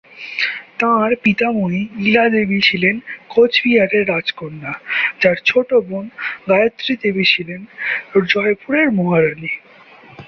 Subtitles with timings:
[0.79, 2.95] তাঁর পিতামহী, ইলা দেবী ছিলেন
[3.29, 4.73] কোচবিহারের রাজকন্যা,
[5.21, 6.05] যার ছোট বোন
[6.49, 7.61] গায়ত্রী দেবী ছিলেন
[8.27, 9.51] জয়পুরের মহারাণী।